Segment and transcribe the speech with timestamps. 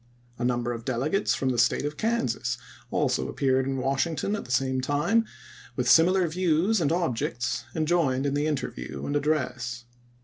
[0.39, 2.57] A number of delegates from the State of Kansas
[2.89, 5.25] also appeared in Wash ington at the same time
[5.75, 9.83] with similar views and objects, and joined in the interview and address.